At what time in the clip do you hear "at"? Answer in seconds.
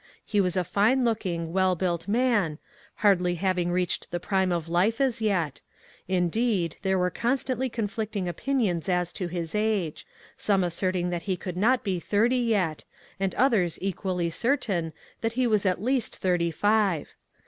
15.67-15.83